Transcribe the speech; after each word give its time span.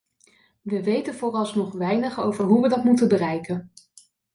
We 0.61 0.83
weten 0.83 1.13
vooralsnog 1.15 1.71
weinig 1.73 2.19
over 2.19 2.45
hoe 2.45 2.61
we 2.61 2.69
dat 2.69 2.83
moeten 2.83 3.07
bereiken. 3.07 3.71